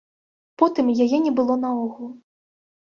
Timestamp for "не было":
1.27-1.61